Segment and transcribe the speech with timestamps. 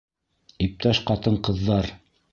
[0.67, 1.95] Иптәш ҡатын-ҡыҙҙар!